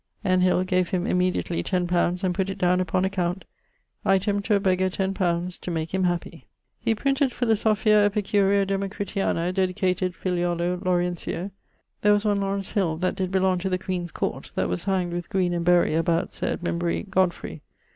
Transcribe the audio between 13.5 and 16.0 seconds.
to the queen's court, that was hangd with Green and Berry